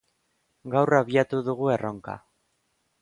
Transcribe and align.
Gaur 0.75 0.93
abiatu 0.99 1.41
dugu 1.49 1.71
erronka. 1.75 2.17